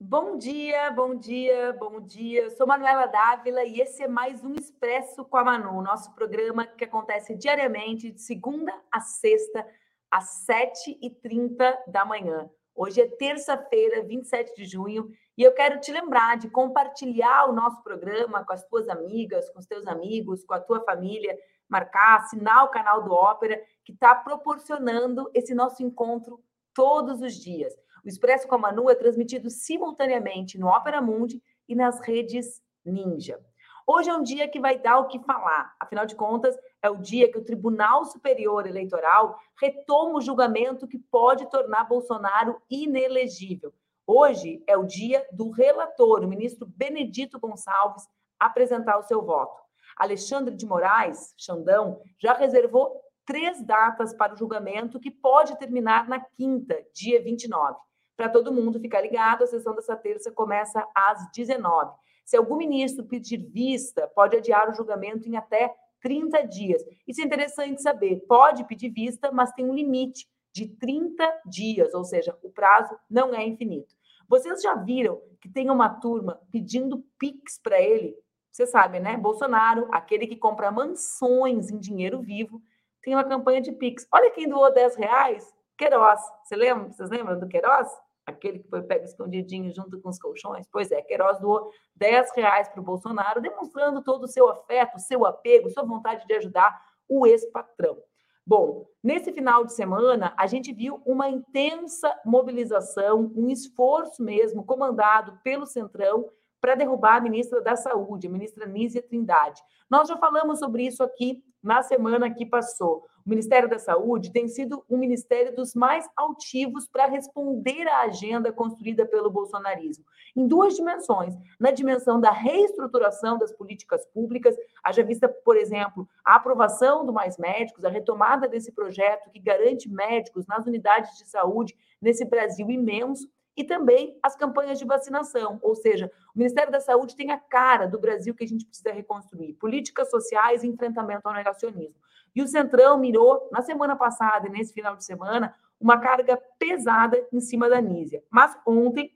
[0.00, 2.50] Bom dia, bom dia, bom dia.
[2.50, 6.84] Sou Manuela Dávila e esse é mais um Expresso com a Manu, nosso programa que
[6.84, 9.66] acontece diariamente de segunda a sexta,
[10.10, 12.50] às 7h30 da manhã.
[12.74, 15.10] Hoje é terça-feira, 27 de junho,
[15.40, 19.58] e eu quero te lembrar de compartilhar o nosso programa com as tuas amigas, com
[19.58, 21.34] os teus amigos, com a tua família,
[21.66, 27.74] marcar, assinar o canal do Ópera, que está proporcionando esse nosso encontro todos os dias.
[28.04, 33.40] O Expresso com a Manu é transmitido simultaneamente no Opera Mundi e nas redes Ninja.
[33.86, 35.74] Hoje é um dia que vai dar o que falar.
[35.80, 40.98] Afinal de contas, é o dia que o Tribunal Superior Eleitoral retoma o julgamento que
[40.98, 43.72] pode tornar Bolsonaro inelegível.
[44.12, 48.08] Hoje é o dia do relator, o ministro Benedito Gonçalves,
[48.40, 49.62] apresentar o seu voto.
[49.96, 56.18] Alexandre de Moraes, Xandão, já reservou três datas para o julgamento que pode terminar na
[56.18, 57.78] quinta, dia 29
[58.16, 61.90] para todo mundo ficar ligado, a sessão dessa terça começa às 19.
[62.22, 65.72] Se algum ministro pedir vista, pode adiar o julgamento em até
[66.02, 66.82] 30 dias.
[67.08, 68.16] Isso é interessante saber.
[68.28, 73.34] Pode pedir vista, mas tem um limite de 30 dias, ou seja, o prazo não
[73.34, 73.94] é infinito.
[74.30, 78.16] Vocês já viram que tem uma turma pedindo Pix para ele?
[78.52, 79.16] Você sabe, né?
[79.16, 82.62] Bolsonaro, aquele que compra mansões em dinheiro vivo,
[83.02, 84.06] tem uma campanha de Pix.
[84.12, 85.52] Olha quem doou 10 reais.
[85.76, 86.20] Queiroz.
[86.44, 86.92] Você lembra?
[86.92, 87.88] Vocês lembram do Queiroz?
[88.24, 90.64] aquele que foi pego escondidinho junto com os colchões.
[90.70, 95.26] Pois é, Queiroz doou 10 reais para o Bolsonaro, demonstrando todo o seu afeto, seu
[95.26, 97.98] apego, sua vontade de ajudar o ex-patrão.
[98.46, 105.38] Bom, nesse final de semana, a gente viu uma intensa mobilização, um esforço mesmo, comandado
[105.44, 106.28] pelo Centrão,
[106.60, 109.62] para derrubar a ministra da Saúde, a ministra Nízia Trindade.
[109.88, 113.06] Nós já falamos sobre isso aqui na semana que passou.
[113.24, 118.52] O Ministério da Saúde tem sido um ministério dos mais altivos para responder à agenda
[118.52, 120.04] construída pelo bolsonarismo,
[120.36, 121.34] em duas dimensões.
[121.58, 127.36] Na dimensão da reestruturação das políticas públicas, haja vista, por exemplo, a aprovação do Mais
[127.38, 133.28] Médicos, a retomada desse projeto que garante médicos nas unidades de saúde nesse Brasil imenso,
[133.56, 137.86] e também as campanhas de vacinação, ou seja, o Ministério da Saúde tem a cara
[137.86, 141.96] do Brasil que a gente precisa reconstruir, políticas sociais e enfrentamento ao negacionismo.
[142.34, 147.22] E o Centrão mirou, na semana passada e nesse final de semana, uma carga pesada
[147.32, 148.22] em cima da Nízia.
[148.30, 149.12] Mas ontem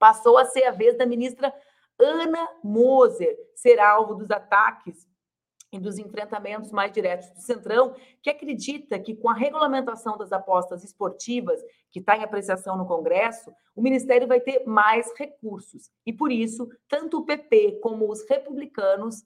[0.00, 1.54] passou a ser a vez da ministra
[1.98, 5.06] Ana Moser ser alvo dos ataques
[5.70, 10.82] e dos enfrentamentos mais diretos do Centrão, que acredita que com a regulamentação das apostas
[10.82, 15.90] esportivas, que está em apreciação no Congresso, o Ministério vai ter mais recursos.
[16.04, 19.22] E por isso, tanto o PP como os republicanos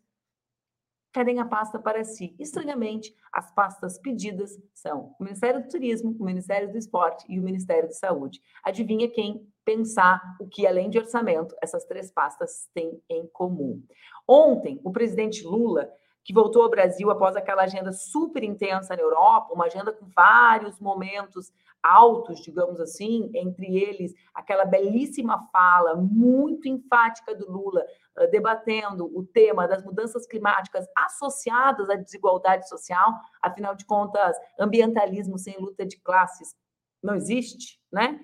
[1.15, 2.35] querem a pasta para si.
[2.41, 7.43] Estranhamente, as pastas pedidas são o Ministério do Turismo, o Ministério do Esporte e o
[7.43, 8.43] Ministério da Saúde.
[8.65, 13.81] Adivinha quem pensar o que, além de orçamento, essas três pastas têm em comum?
[14.27, 15.89] Ontem, o presidente Lula
[16.25, 20.81] que voltou ao Brasil após aquela agenda super intensa na Europa, uma agenda com vários
[20.81, 21.53] momentos
[21.85, 27.85] altos, digamos assim, entre eles aquela belíssima fala muito enfática do Lula,
[28.19, 33.13] uh, debatendo o tema das mudanças climáticas associadas à desigualdade social,
[33.43, 36.57] afinal de contas, ambientalismo sem luta de classes
[37.03, 38.19] não existe, né?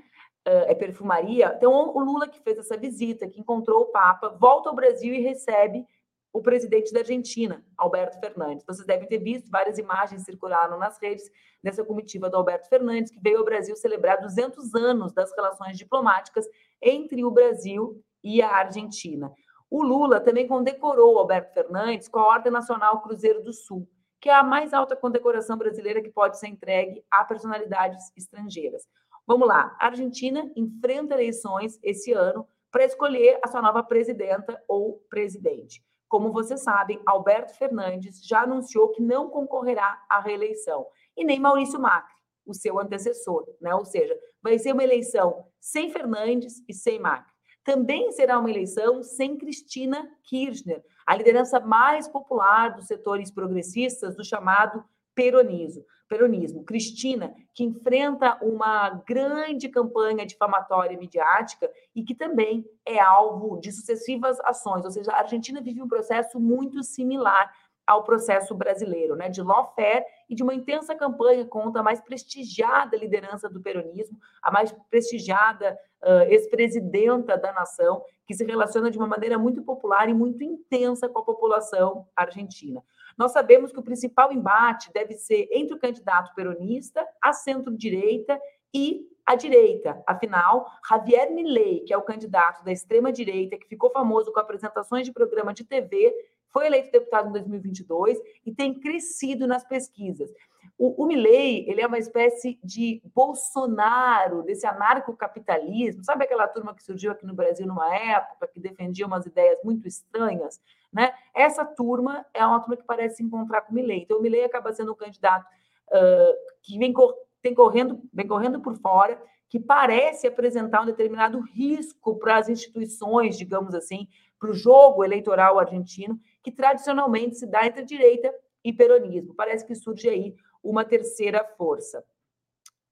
[0.49, 1.53] Uh, é perfumaria.
[1.55, 5.21] Então, o Lula que fez essa visita, que encontrou o Papa, volta ao Brasil e
[5.21, 5.85] recebe
[6.33, 8.65] o presidente da Argentina, Alberto Fernandes.
[8.65, 11.31] Vocês devem ter visto, várias imagens circularam nas redes
[11.63, 16.47] dessa comitiva do Alberto Fernandes, que veio ao Brasil celebrar 200 anos das relações diplomáticas
[16.81, 19.33] entre o Brasil e a Argentina.
[19.69, 23.89] O Lula também condecorou Alberto Fernandes com a Ordem Nacional Cruzeiro do Sul,
[24.21, 28.87] que é a mais alta condecoração brasileira que pode ser entregue a personalidades estrangeiras.
[29.27, 35.05] Vamos lá, a Argentina enfrenta eleições esse ano para escolher a sua nova presidenta ou
[35.09, 35.83] presidente.
[36.11, 41.79] Como vocês sabem, Alberto Fernandes já anunciou que não concorrerá à reeleição, e nem Maurício
[41.79, 42.13] Macri,
[42.45, 43.73] o seu antecessor, né?
[43.77, 47.33] Ou seja, vai ser uma eleição sem Fernandes e sem Macri.
[47.63, 54.25] Também será uma eleição sem Cristina Kirchner, a liderança mais popular dos setores progressistas do
[54.25, 54.85] chamado
[55.15, 55.85] peronismo.
[56.11, 56.65] Peronismo.
[56.65, 64.41] Cristina, que enfrenta uma grande campanha difamatória midiática e que também é alvo de sucessivas
[64.41, 67.49] ações, ou seja, a Argentina vive um processo muito similar
[67.87, 72.97] ao processo brasileiro, né, de lawfare e de uma intensa campanha contra a mais prestigiada
[72.97, 79.07] liderança do peronismo, a mais prestigiada uh, ex-presidenta da nação, que se relaciona de uma
[79.07, 82.83] maneira muito popular e muito intensa com a população argentina.
[83.21, 88.41] Nós sabemos que o principal embate deve ser entre o candidato peronista, a centro-direita
[88.73, 90.03] e a direita.
[90.07, 95.13] Afinal, Javier Milei, que é o candidato da extrema-direita, que ficou famoso com apresentações de
[95.13, 96.15] programa de TV,
[96.49, 100.33] foi eleito deputado em 2022 e tem crescido nas pesquisas.
[100.79, 106.83] O, o Milley, ele é uma espécie de Bolsonaro, desse anarcocapitalismo, sabe aquela turma que
[106.83, 110.59] surgiu aqui no Brasil numa época, que defendia umas ideias muito estranhas,
[110.93, 111.13] né?
[111.35, 114.03] Essa turma é uma turma que parece se encontrar com o Milley.
[114.03, 115.47] Então, o Milley acaba sendo um candidato
[115.89, 121.41] uh, que vem, cor vem, correndo, vem correndo por fora, que parece apresentar um determinado
[121.41, 124.09] risco para as instituições, digamos assim,
[124.39, 128.33] para o jogo eleitoral argentino, que tradicionalmente se dá entre direita
[128.65, 129.35] e peronismo.
[129.35, 132.05] Parece que surge aí uma terceira força.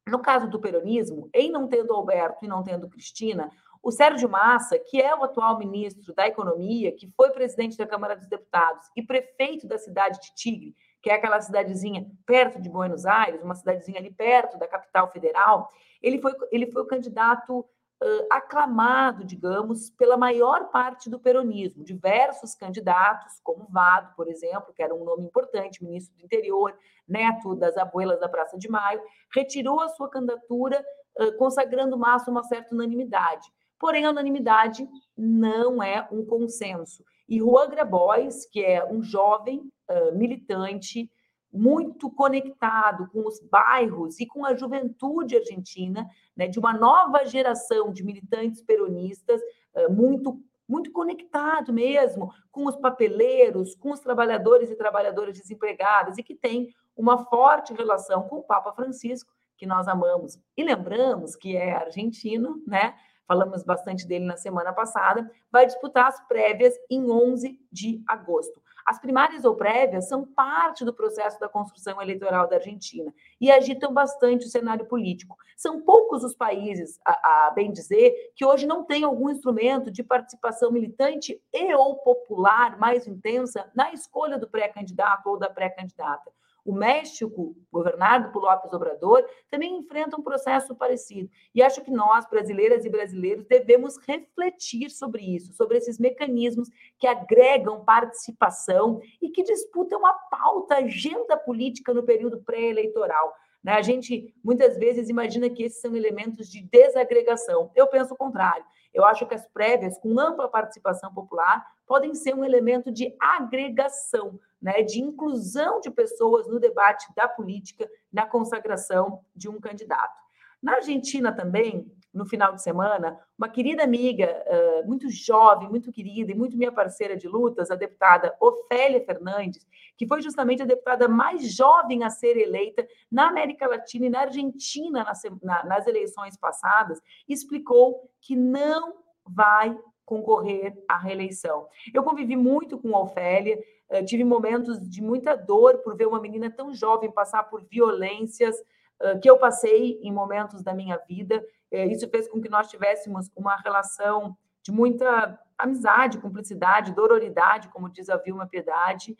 [0.08, 3.50] No caso do peronismo, em não tendo Alberto e não tendo Cristina,
[3.82, 8.16] o Sérgio Massa, que é o atual ministro da Economia, que foi presidente da Câmara
[8.16, 13.06] dos Deputados e prefeito da cidade de Tigre, que é aquela cidadezinha perto de Buenos
[13.06, 15.70] Aires, uma cidadezinha ali perto da capital federal,
[16.02, 17.60] ele foi, ele foi o candidato
[18.02, 21.84] uh, aclamado, digamos, pela maior parte do peronismo.
[21.84, 26.76] Diversos candidatos, como Vado, por exemplo, que era um nome importante, ministro do Interior,
[27.06, 29.02] neto das abuelas da Praça de Maio,
[29.34, 30.84] retirou a sua candidatura,
[31.20, 33.48] uh, consagrando Massa uma certa unanimidade.
[33.78, 37.04] Porém, a unanimidade não é um consenso.
[37.28, 41.10] E Juan Grabois, que é um jovem uh, militante,
[41.52, 47.90] muito conectado com os bairros e com a juventude argentina, né, de uma nova geração
[47.90, 49.40] de militantes peronistas,
[49.88, 56.34] muito muito conectado mesmo com os papeleiros, com os trabalhadores e trabalhadoras desempregadas e que
[56.34, 60.38] tem uma forte relação com o Papa Francisco, que nós amamos.
[60.56, 62.94] E lembramos que é argentino, né?
[63.28, 68.58] Falamos bastante dele na semana passada, vai disputar as prévias em 11 de agosto.
[68.86, 73.92] As primárias ou prévias são parte do processo da construção eleitoral da Argentina e agitam
[73.92, 75.36] bastante o cenário político.
[75.58, 80.02] São poucos os países, a, a bem dizer, que hoje não têm algum instrumento de
[80.02, 86.32] participação militante e ou popular mais intensa na escolha do pré-candidato ou da pré-candidata.
[86.68, 91.30] O México, governado por López Obrador, também enfrenta um processo parecido.
[91.54, 96.68] E acho que nós, brasileiras e brasileiros, devemos refletir sobre isso, sobre esses mecanismos
[96.98, 103.32] que agregam participação e que disputam a pauta, a agenda política no período pré-eleitoral.
[103.64, 103.72] Né?
[103.72, 107.70] A gente muitas vezes imagina que esses são elementos de desagregação.
[107.74, 108.66] Eu penso o contrário.
[108.92, 114.38] Eu acho que as prévias, com ampla participação popular, podem ser um elemento de agregação
[114.60, 120.18] né, de inclusão de pessoas no debate da política, na consagração de um candidato.
[120.60, 124.44] Na Argentina também, no final de semana, uma querida amiga,
[124.84, 129.64] muito jovem, muito querida e muito minha parceira de lutas, a deputada Ofélia Fernandes,
[129.96, 134.20] que foi justamente a deputada mais jovem a ser eleita na América Latina e na
[134.22, 141.66] Argentina nas, na, nas eleições passadas, explicou que não vai concorrer à reeleição.
[141.92, 146.18] Eu convivi muito com a Ofélia, uh, tive momentos de muita dor por ver uma
[146.18, 148.56] menina tão jovem passar por violências
[149.02, 151.44] uh, que eu passei em momentos da minha vida.
[151.70, 157.90] Uh, isso fez com que nós tivéssemos uma relação de muita amizade, cumplicidade, dororidade, como
[157.90, 159.14] diz a Vilma Piedade.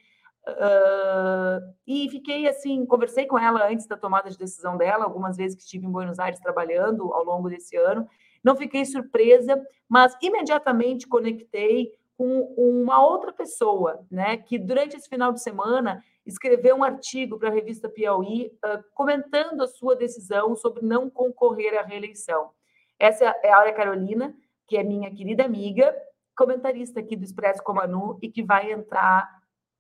[0.49, 5.55] Uh, e fiquei assim, conversei com ela antes da tomada de decisão dela, algumas vezes
[5.55, 8.09] que estive em Buenos Aires trabalhando ao longo desse ano.
[8.43, 15.33] Não fiquei surpresa, mas imediatamente conectei com uma outra pessoa, né, que durante esse final
[15.33, 20.85] de semana escreveu um artigo para a revista Piauí uh, comentando a sua decisão sobre
[20.85, 22.51] não concorrer à reeleição.
[22.99, 24.35] Essa é a Carolina,
[24.67, 25.95] que é minha querida amiga,
[26.37, 29.29] comentarista aqui do Expresso Comanu e que vai entrar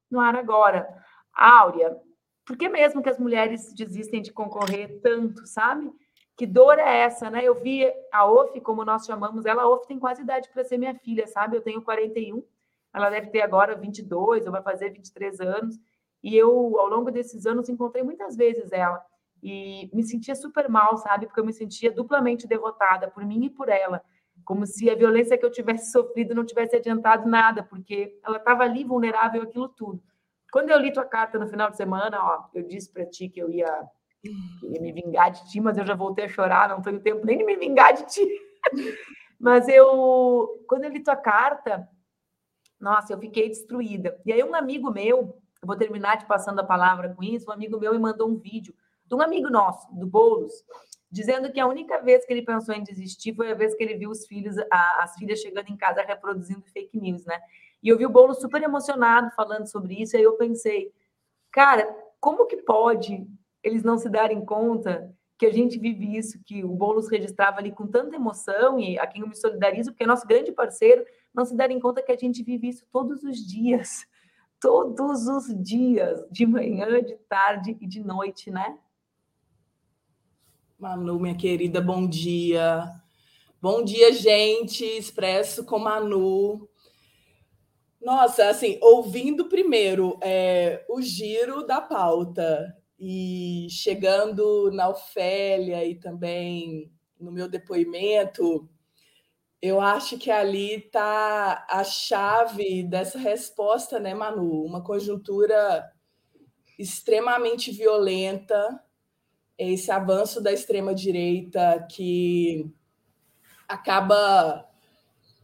[0.09, 0.89] no ar agora.
[1.35, 1.97] Áurea,
[2.47, 5.93] por que mesmo que as mulheres desistem de concorrer tanto, sabe?
[6.39, 7.43] Que dor é essa, né?
[7.43, 10.79] Eu vi a Of, como nós chamamos ela, a Of tem quase idade para ser
[10.79, 11.57] minha filha, sabe?
[11.57, 12.45] Eu tenho 41,
[12.95, 15.77] ela deve ter agora 22, ou vai fazer 23 anos.
[16.23, 19.05] E eu, ao longo desses anos, encontrei muitas vezes ela.
[19.43, 21.27] E me sentia super mal, sabe?
[21.27, 24.01] Porque eu me sentia duplamente derrotada por mim e por ela.
[24.45, 28.63] Como se a violência que eu tivesse sofrido não tivesse adiantado nada, porque ela estava
[28.63, 30.01] ali vulnerável àquilo tudo.
[30.53, 33.41] Quando eu li tua carta no final de semana, ó, eu disse para ti que
[33.41, 33.89] eu ia
[34.23, 37.39] Queria me vingar de ti, mas eu já voltei a chorar, não tenho tempo nem
[37.39, 38.27] de me vingar de ti.
[39.41, 41.89] Mas eu, quando eu li tua carta,
[42.81, 44.21] nossa, eu fiquei destruída.
[44.27, 47.53] E aí um amigo meu, eu vou terminar te passando a palavra com isso, um
[47.53, 48.75] amigo meu me mandou um vídeo
[49.07, 50.53] de um amigo nosso, do Boulos,
[51.11, 53.97] dizendo que a única vez que ele pensou em desistir foi a vez que ele
[53.97, 57.41] viu os filhos, a, as filhas chegando em casa reproduzindo fake news, né?
[57.83, 60.93] E eu vi o Bolo super emocionado falando sobre isso, e aí eu pensei,
[61.51, 61.89] cara,
[62.21, 63.25] como que pode
[63.63, 67.71] eles não se darem conta que a gente vive isso, que o Boulos registrava ali
[67.71, 71.45] com tanta emoção, e a quem eu me solidarizo, porque é nosso grande parceiro, não
[71.45, 74.05] se darem conta que a gente vive isso todos os dias,
[74.61, 78.77] todos os dias, de manhã, de tarde e de noite, né?
[80.77, 82.85] Manu, minha querida, bom dia.
[83.61, 84.85] Bom dia, gente.
[84.85, 86.69] Expresso com Manu.
[88.01, 96.91] Nossa, assim, ouvindo primeiro é, o giro da pauta e chegando na Ofélia e também
[97.19, 98.69] no meu depoimento,
[99.61, 104.65] eu acho que ali está a chave dessa resposta, né, Manu?
[104.65, 105.93] Uma conjuntura
[106.79, 108.83] extremamente violenta,
[109.57, 112.73] esse avanço da extrema-direita que
[113.67, 114.65] acaba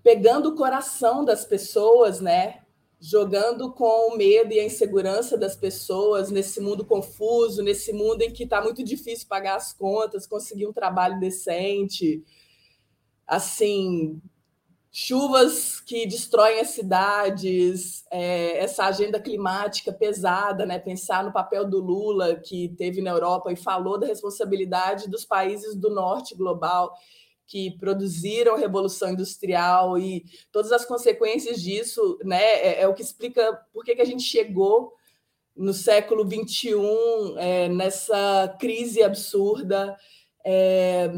[0.03, 2.64] pegando o coração das pessoas, né?
[3.07, 8.33] Jogando com o medo e a insegurança das pessoas nesse mundo confuso, nesse mundo em
[8.33, 12.25] que está muito difícil pagar as contas, conseguir um trabalho decente.
[13.27, 14.23] Assim,
[14.91, 20.79] chuvas que destroem as cidades, é, essa agenda climática pesada, né?
[20.79, 25.75] Pensar no papel do Lula que teve na Europa e falou da responsabilidade dos países
[25.75, 26.91] do norte global
[27.47, 32.43] que produziram a revolução industrial e todas as consequências disso, né?
[32.43, 34.93] É, é o que explica por que, que a gente chegou
[35.57, 36.75] no século XXI
[37.39, 39.97] é, nessa crise absurda.
[40.45, 41.13] É,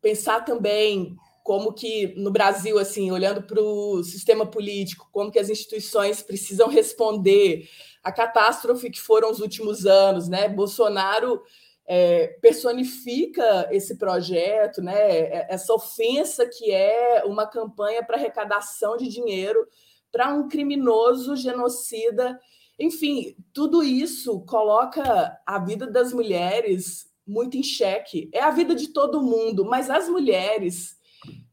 [0.00, 5.48] pensar também como que no Brasil, assim, olhando para o sistema político, como que as
[5.48, 7.68] instituições precisam responder
[8.02, 10.48] à catástrofe que foram os últimos anos, né?
[10.48, 11.40] Bolsonaro
[11.86, 14.94] é, personifica esse projeto, né?
[14.94, 19.66] É, essa ofensa que é uma campanha para arrecadação de dinheiro
[20.10, 22.38] para um criminoso genocida.
[22.78, 28.30] Enfim, tudo isso coloca a vida das mulheres muito em xeque.
[28.32, 30.96] É a vida de todo mundo, mas as mulheres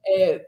[0.05, 0.47] é,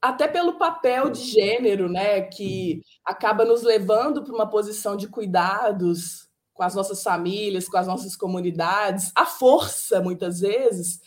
[0.00, 6.23] até pelo papel de gênero, né, que acaba nos levando para uma posição de cuidados
[6.54, 11.00] com as nossas famílias, com as nossas comunidades, a força, muitas vezes,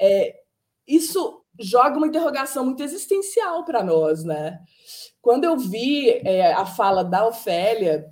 [0.00, 0.36] é,
[0.86, 4.60] isso joga uma interrogação muito existencial para nós, né?
[5.20, 8.08] Quando eu vi é, a fala da Ofélia,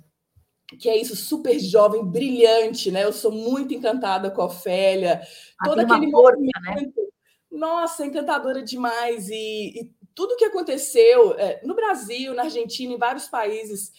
[0.79, 3.03] que é isso, super jovem, brilhante, né?
[3.03, 5.21] Eu sou muito encantada com a Ofélia,
[5.63, 6.51] todo aquele força, né?
[6.71, 7.01] movimento.
[7.01, 7.07] Né?
[7.51, 9.29] Nossa, encantadora demais.
[9.29, 13.91] E, e tudo que aconteceu é, no Brasil, na Argentina, em vários países,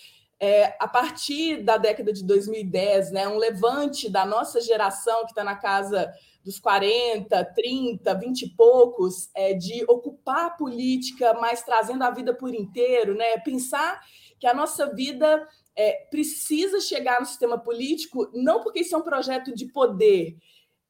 [0.44, 5.42] é, a partir da década de 2010, né, um levante da nossa geração, que está
[5.42, 6.12] na casa
[6.44, 12.34] dos 40, 30, 20 e poucos, é, de ocupar a política, mas trazendo a vida
[12.34, 14.02] por inteiro, né, pensar
[14.38, 19.02] que a nossa vida é, precisa chegar no sistema político, não porque isso é um
[19.02, 20.36] projeto de poder,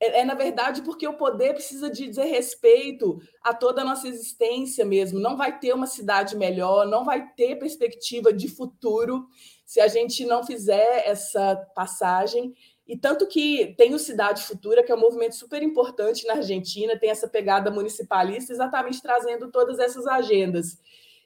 [0.05, 4.07] é, é, na verdade, porque o poder precisa de dizer respeito a toda a nossa
[4.09, 5.19] existência mesmo.
[5.19, 9.27] Não vai ter uma cidade melhor, não vai ter perspectiva de futuro
[9.65, 12.55] se a gente não fizer essa passagem.
[12.87, 16.99] E tanto que tem o Cidade Futura, que é um movimento super importante na Argentina,
[16.99, 20.79] tem essa pegada municipalista, exatamente trazendo todas essas agendas.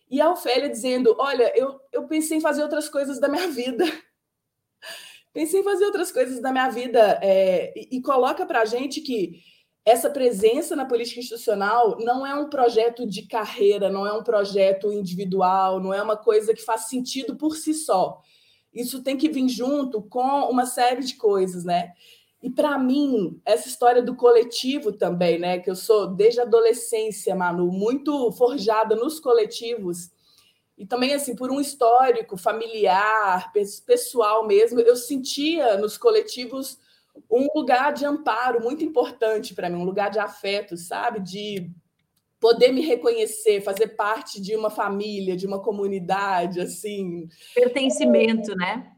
[0.08, 3.84] E a Ofélia dizendo: Olha, eu, eu pensei em fazer outras coisas da minha vida
[5.38, 9.00] pensei em fazer outras coisas da minha vida é, e, e coloca para a gente
[9.00, 9.38] que
[9.84, 14.92] essa presença na política institucional não é um projeto de carreira, não é um projeto
[14.92, 18.20] individual, não é uma coisa que faz sentido por si só.
[18.74, 21.92] Isso tem que vir junto com uma série de coisas, né?
[22.42, 25.60] E para mim, essa história do coletivo também, né?
[25.60, 30.10] Que eu sou desde a adolescência, Manu, muito forjada nos coletivos
[30.78, 33.52] e também assim por um histórico familiar,
[33.84, 36.78] pessoal mesmo, eu sentia nos coletivos
[37.28, 41.18] um lugar de amparo muito importante para mim, um lugar de afeto, sabe?
[41.18, 41.68] De
[42.38, 47.28] poder me reconhecer, fazer parte de uma família, de uma comunidade, assim.
[47.56, 48.92] Pertencimento, né?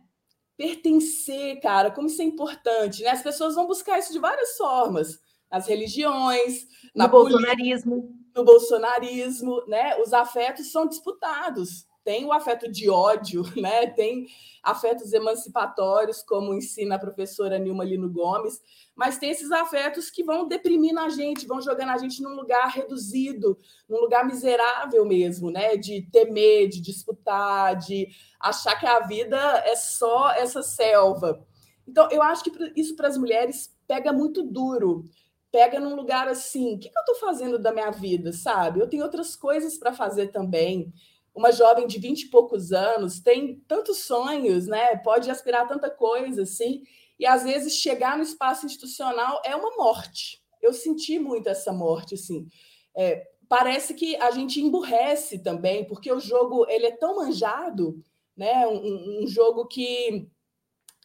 [0.59, 3.09] Pertencer, cara, como isso é importante, né?
[3.09, 5.19] As pessoas vão buscar isso de várias formas,
[5.51, 9.99] nas religiões, no bolsonarismo no bolsonarismo, né?
[10.01, 11.87] Os afetos são disputados.
[12.03, 13.87] Tem o afeto de ódio, né?
[13.89, 14.27] Tem
[14.63, 18.61] afetos emancipatórios, como ensina a professora Nilma Lino Gomes,
[18.95, 22.69] mas tem esses afetos que vão deprimindo a gente, vão jogando a gente num lugar
[22.69, 25.77] reduzido, num lugar miserável mesmo, né?
[25.77, 31.47] De temer, de disputar, de achar que a vida é só essa selva.
[31.87, 35.05] Então, eu acho que isso para as mulheres pega muito duro,
[35.53, 38.81] pega num lugar assim: o que, que eu estou fazendo da minha vida, sabe?
[38.81, 40.93] Eu tenho outras coisas para fazer também.
[41.35, 44.97] Uma jovem de vinte e poucos anos tem tantos sonhos, né?
[44.97, 46.83] Pode aspirar tanta coisa, assim,
[47.19, 50.43] e às vezes chegar no espaço institucional é uma morte.
[50.61, 52.49] Eu senti muito essa morte, assim.
[52.97, 58.03] É, parece que a gente emburrece também, porque o jogo ele é tão manjado,
[58.37, 58.67] né?
[58.67, 60.29] Um, um jogo que,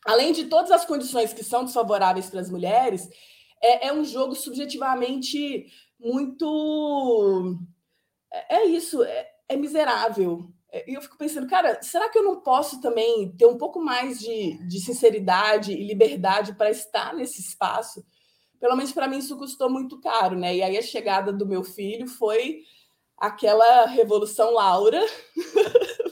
[0.06, 3.08] além de todas as condições que são desfavoráveis para as mulheres,
[3.62, 5.68] é, é um jogo subjetivamente
[6.00, 7.58] muito.
[8.32, 10.50] É, é isso, é, é miserável.
[10.72, 13.80] É, e eu fico pensando, cara, será que eu não posso também ter um pouco
[13.80, 18.06] mais de, de sinceridade e liberdade para estar nesse espaço?
[18.60, 20.56] Pelo menos para mim isso custou muito caro, né?
[20.56, 22.62] E aí a chegada do meu filho foi
[23.18, 25.02] aquela revolução Laura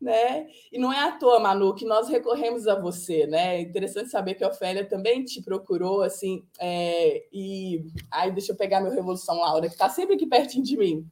[0.00, 0.46] né?
[0.72, 3.56] E não é à toa, Manu, que nós recorremos a você, né?
[3.56, 8.56] É interessante saber que a Ofélia também te procurou, assim, é, e aí deixa eu
[8.56, 11.06] pegar meu Revolução Laura, que está sempre aqui pertinho de mim.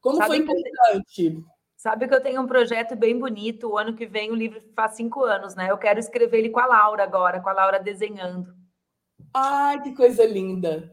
[0.00, 1.44] Como sabe foi importante?
[1.80, 3.68] sabe que eu tenho um projeto bem bonito.
[3.68, 5.70] O ano que vem o livro faz cinco anos, né?
[5.70, 8.54] Eu quero escrever ele com a Laura agora, com a Laura desenhando.
[9.32, 10.92] Ai, que coisa linda!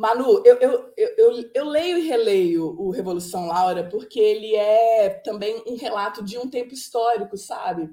[0.00, 5.62] Manu, eu, eu, eu, eu, leio e releio o Revolução Laura porque ele é também
[5.66, 7.90] um relato de um tempo histórico, sabe?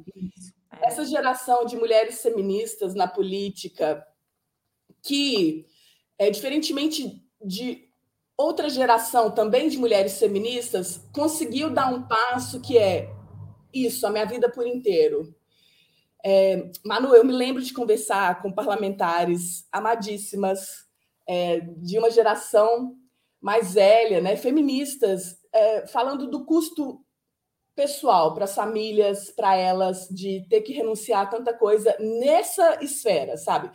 [0.71, 0.87] É.
[0.87, 4.07] Essa geração de mulheres feministas na política,
[5.03, 5.65] que,
[6.17, 7.89] é, diferentemente de
[8.37, 13.13] outra geração também de mulheres feministas, conseguiu dar um passo que é
[13.73, 15.35] isso, a minha vida por inteiro.
[16.23, 20.86] É, Manu, eu me lembro de conversar com parlamentares amadíssimas
[21.27, 22.95] é, de uma geração
[23.41, 27.03] mais velha, né, feministas, é, falando do custo
[27.75, 33.37] pessoal para as famílias, para elas, de ter que renunciar a tanta coisa nessa esfera,
[33.37, 33.69] sabe?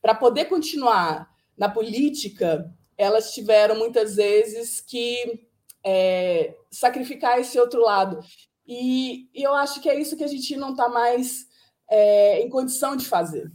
[0.00, 5.44] Para poder continuar na política, elas tiveram muitas vezes que
[5.82, 8.20] é, sacrificar esse outro lado.
[8.64, 11.46] E, e, eu acho que é isso que a gente não está mais
[11.90, 13.50] é, em condição de fazer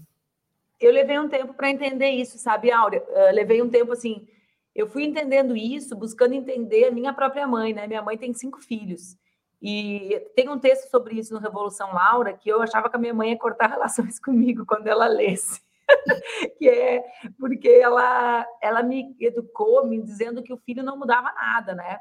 [0.79, 3.03] eu levei um tempo para entender isso, sabe, Áurea?
[3.03, 4.27] Uh, levei um tempo assim.
[4.75, 7.88] Eu fui entendendo isso, buscando entender a minha própria mãe, né?
[7.88, 9.17] Minha mãe tem cinco filhos.
[9.62, 13.13] E tem um texto sobre isso no Revolução Laura que eu achava que a minha
[13.13, 15.62] mãe ia cortar relações comigo quando ela lesse.
[16.57, 17.03] que é
[17.39, 21.99] porque ela, ela me educou me dizendo que o filho não mudava nada, né?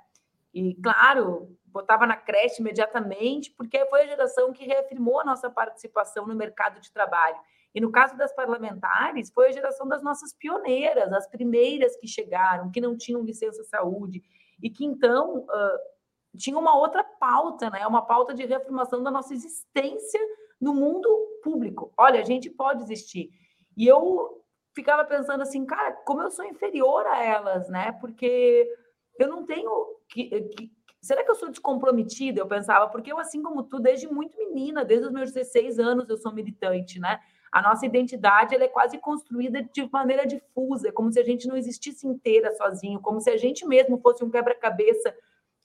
[0.52, 6.26] E, claro, botava na creche imediatamente, porque foi a geração que reafirmou a nossa participação
[6.26, 7.36] no mercado de trabalho.
[7.74, 12.70] E no caso das parlamentares, foi a geração das nossas pioneiras, as primeiras que chegaram,
[12.70, 14.22] que não tinham licença saúde,
[14.62, 17.86] e que então uh, tinham uma outra pauta, né?
[17.86, 20.20] uma pauta de reafirmação da nossa existência
[20.60, 21.08] no mundo
[21.42, 21.92] público.
[21.96, 23.30] Olha, a gente pode existir.
[23.76, 24.42] E eu
[24.74, 27.92] ficava pensando assim, cara, como eu sou inferior a elas, né?
[27.92, 28.70] Porque
[29.18, 29.70] eu não tenho
[30.08, 32.40] que, que será que eu sou descomprometida?
[32.40, 36.08] Eu pensava, porque eu, assim como tu, desde muito menina, desde os meus 16 anos,
[36.08, 37.20] eu sou militante, né?
[37.52, 41.54] A nossa identidade ela é quase construída de maneira difusa, como se a gente não
[41.54, 45.14] existisse inteira sozinho, como se a gente mesmo fosse um quebra-cabeça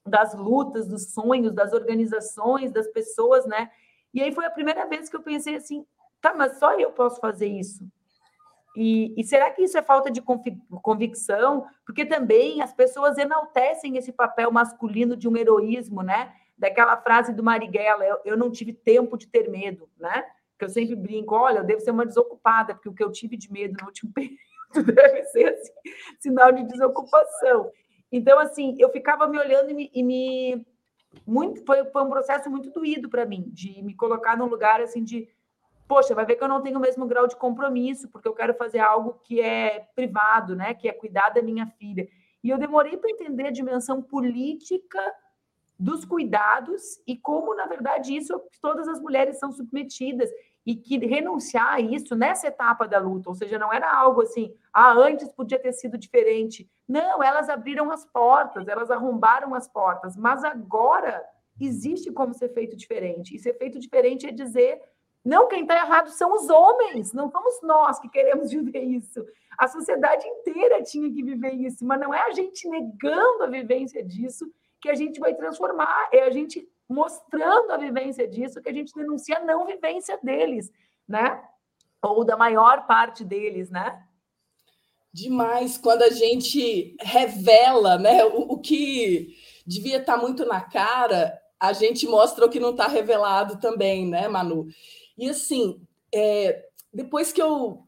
[0.05, 3.71] das lutas, dos sonhos, das organizações, das pessoas, né?
[4.13, 5.85] E aí foi a primeira vez que eu pensei assim,
[6.19, 7.87] tá, mas só eu posso fazer isso.
[8.75, 10.21] E, e, será que isso é falta de
[10.83, 11.65] convicção?
[11.83, 16.31] Porque também as pessoas enaltecem esse papel masculino de um heroísmo, né?
[16.55, 20.25] Daquela frase do Marighella, eu, eu não tive tempo de ter medo, né?
[20.57, 23.37] Que eu sempre brinco, olha, eu devo ser uma desocupada, porque o que eu tive
[23.37, 25.71] de medo no último período deve ser assim,
[26.19, 27.71] sinal de desocupação.
[28.11, 29.91] Então, assim, eu ficava me olhando e me.
[29.93, 30.65] E me
[31.25, 35.03] muito, foi, foi um processo muito doído para mim, de me colocar num lugar assim
[35.03, 35.27] de.
[35.87, 38.53] Poxa, vai ver que eu não tenho o mesmo grau de compromisso, porque eu quero
[38.55, 40.73] fazer algo que é privado, né?
[40.73, 42.07] Que é cuidar da minha filha.
[42.43, 44.99] E eu demorei para entender a dimensão política
[45.79, 50.29] dos cuidados e como, na verdade, isso todas as mulheres são submetidas
[50.65, 54.53] e que renunciar a isso nessa etapa da luta, ou seja, não era algo assim,
[54.73, 56.69] ah, antes podia ter sido diferente.
[56.85, 61.23] Não, elas abriram as portas, elas arrombaram as portas, mas agora
[61.59, 63.35] existe como ser feito diferente.
[63.35, 64.81] E ser feito diferente é dizer,
[65.23, 69.25] não, quem está errado são os homens, não somos nós que queremos viver isso.
[69.57, 74.03] A sociedade inteira tinha que viver isso, mas não é a gente negando a vivência
[74.03, 74.45] disso
[74.81, 78.93] que a gente vai transformar, é a gente mostrando a vivência disso que a gente
[78.93, 80.71] denuncia a não vivência deles,
[81.07, 81.43] né?
[82.01, 84.03] Ou da maior parte deles, né?
[85.11, 89.35] Demais, quando a gente revela né, o, o que
[89.65, 94.27] devia estar muito na cara, a gente mostra o que não está revelado também, né,
[94.27, 94.67] Manu?
[95.17, 95.81] E assim,
[96.13, 97.87] é, depois que eu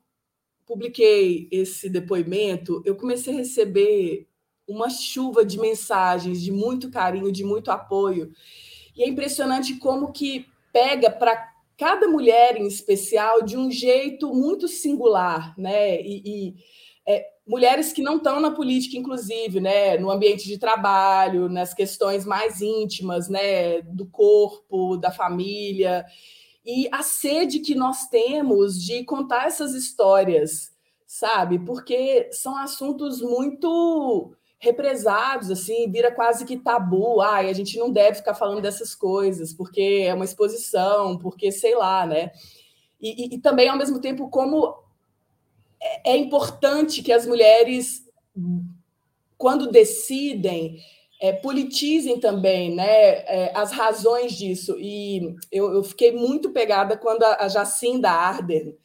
[0.65, 4.29] publiquei esse depoimento, eu comecei a receber
[4.69, 8.32] uma chuva de mensagens de muito carinho, de muito apoio.
[8.95, 14.67] E é impressionante como que pega para cada mulher em especial de um jeito muito
[14.67, 15.99] singular, né?
[16.01, 16.55] E, e
[17.08, 19.97] é, mulheres que não estão na política, inclusive, né?
[19.97, 23.82] No ambiente de trabalho, nas questões mais íntimas, né?
[23.82, 26.05] Do corpo, da família
[26.71, 30.71] e a sede que nós temos de contar essas histórias,
[31.08, 31.58] sabe?
[31.58, 37.22] Porque são assuntos muito represados, assim, vira quase que tabu.
[37.22, 41.76] Ai, a gente não deve ficar falando dessas coisas, porque é uma exposição, porque sei
[41.76, 42.32] lá, né?
[43.02, 44.76] E, e, e também, ao mesmo tempo, como
[45.82, 48.06] é, é importante que as mulheres,
[49.38, 50.78] quando decidem,
[51.22, 54.78] é, politizem também né, é, as razões disso.
[54.78, 58.76] E eu, eu, fiquei muito pegada quando a, a Jacinda Ardern,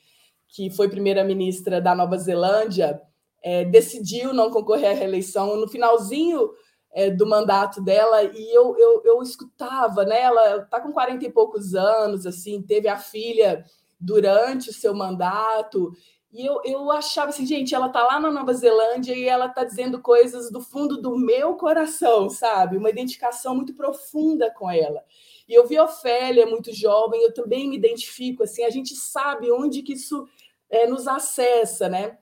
[0.49, 3.01] que foi primeira-ministra da Nova Zelândia,
[3.45, 6.51] é, decidiu não concorrer à reeleição no finalzinho
[6.95, 11.31] é, do mandato dela, e eu, eu, eu escutava, né, ela está com 40 e
[11.31, 13.63] poucos anos, assim, teve a filha
[14.01, 15.93] durante o seu mandato,
[16.33, 19.63] e eu, eu achava assim, gente, ela tá lá na Nova Zelândia e ela tá
[19.63, 22.77] dizendo coisas do fundo do meu coração, sabe?
[22.77, 25.05] Uma identificação muito profunda com ela.
[25.47, 29.53] E eu vi a Ofélia muito jovem, eu também me identifico, assim, a gente sabe
[29.53, 30.27] onde que isso
[30.71, 32.19] é, nos acessa, né?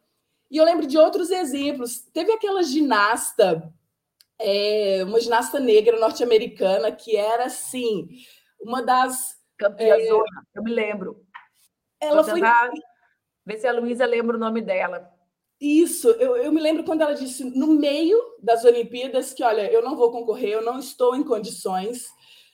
[0.52, 2.00] E eu lembro de outros exemplos.
[2.12, 3.72] Teve aquela ginasta,
[4.38, 8.06] é, uma ginasta negra norte-americana, que era, assim,
[8.60, 9.40] uma das...
[9.56, 11.24] Campeã é, eu me lembro.
[11.98, 12.40] Ela foi...
[13.46, 15.10] Vê se a Luísa lembra o nome dela.
[15.58, 19.80] Isso, eu, eu me lembro quando ela disse no meio das Olimpíadas que, olha, eu
[19.80, 22.08] não vou concorrer, eu não estou em condições,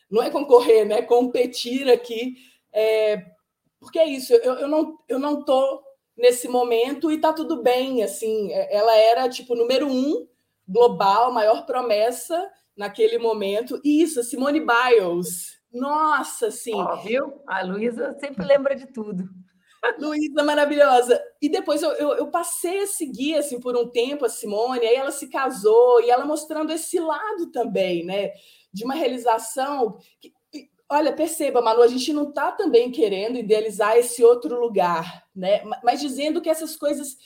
[0.09, 1.03] não é concorrer, né?
[1.03, 2.37] Competir aqui,
[2.73, 3.25] é,
[3.81, 5.83] porque é isso, eu, eu não eu não estou
[6.19, 10.27] nesse momento e está tudo bem, assim, é, ela era tipo número um
[10.67, 13.81] global, maior promessa naquele momento.
[13.85, 16.75] E isso, Simone Biles, nossa, sim.
[16.75, 17.41] Ó, viu?
[17.47, 19.29] A Luísa sempre lembra de tudo.
[19.99, 21.23] Luísa maravilhosa.
[21.41, 24.97] E depois eu, eu, eu, passei a seguir assim por um tempo a Simone, aí
[24.97, 28.33] ela se casou e ela mostrando esse lado também, né?
[28.73, 29.99] De uma realização.
[30.21, 30.33] Que,
[30.89, 35.63] olha, perceba, Manu, a gente não está também querendo idealizar esse outro lugar, né?
[35.83, 37.17] Mas dizendo que essas coisas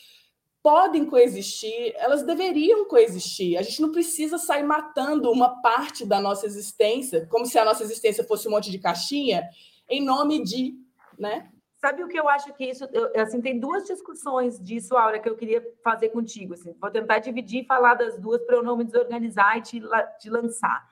[0.63, 3.59] podem coexistir, elas deveriam coexistir.
[3.59, 7.83] A gente não precisa sair matando uma parte da nossa existência, como se a nossa
[7.83, 9.49] existência fosse um monte de caixinha,
[9.89, 10.75] em nome de,
[11.19, 11.51] né?
[11.81, 15.29] Sabe o que eu acho que isso, eu, assim, tem duas discussões disso, Aura, que
[15.29, 16.77] eu queria fazer contigo, assim.
[16.81, 19.83] Vou tentar dividir e falar das duas para eu não me desorganizar e te,
[20.21, 20.89] te lançar.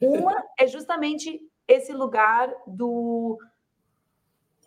[0.00, 3.38] Uma é justamente esse lugar do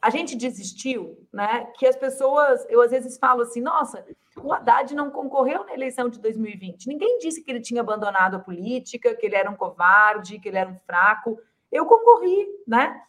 [0.05, 1.65] a gente desistiu, né?
[1.79, 4.05] Que as pessoas, eu às vezes falo assim, nossa,
[4.37, 6.85] o Haddad não concorreu na eleição de 2020.
[6.85, 10.59] Ninguém disse que ele tinha abandonado a política, que ele era um covarde, que ele
[10.59, 11.39] era um fraco.
[11.71, 13.01] Eu concorri, né?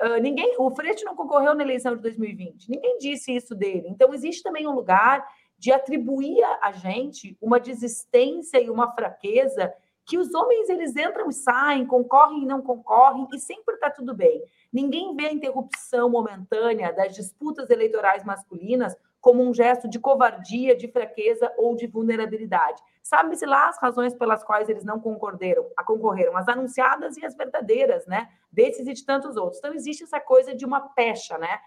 [0.00, 2.70] Uh, ninguém, o Freixo não concorreu na eleição de 2020.
[2.70, 3.88] Ninguém disse isso dele.
[3.88, 5.26] Então existe também um lugar
[5.58, 9.74] de atribuir a gente uma desistência e uma fraqueza
[10.06, 14.14] que os homens eles entram e saem, concorrem e não concorrem e sempre está tudo
[14.14, 14.42] bem.
[14.74, 20.88] Ninguém vê a interrupção momentânea das disputas eleitorais masculinas como um gesto de covardia, de
[20.88, 22.82] fraqueza ou de vulnerabilidade.
[23.00, 27.36] Sabe-se lá as razões pelas quais eles não concorderam, a concorreram, as anunciadas e as
[27.36, 28.28] verdadeiras, né?
[28.50, 29.58] Desses e de tantos outros.
[29.58, 31.60] Então existe essa coisa de uma pecha, né?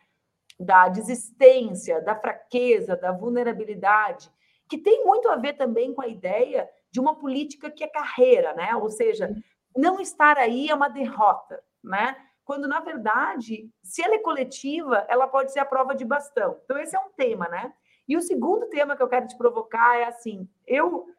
[0.60, 4.30] Da desistência, da fraqueza, da vulnerabilidade,
[4.70, 8.54] que tem muito a ver também com a ideia de uma política que é carreira,
[8.54, 8.76] né?
[8.76, 9.34] Ou seja,
[9.74, 12.18] não estar aí é uma derrota, né?
[12.48, 16.58] Quando na verdade, se ela é coletiva, ela pode ser a prova de bastão.
[16.64, 17.74] Então, esse é um tema, né?
[18.08, 21.10] E o segundo tema que eu quero te provocar é assim: eu